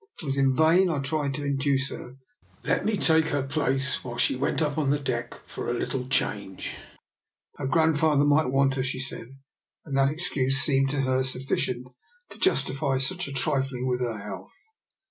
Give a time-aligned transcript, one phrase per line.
[0.19, 2.13] It was in vain I tried to induce her
[2.63, 5.77] to let me take her place while she went up to the deck for a
[5.77, 6.73] little change.
[7.57, 9.27] Her grandfather might want her, she said,
[9.85, 11.87] and that excuse seemed to her sufficient
[12.31, 14.49] to justify such trifling with her health.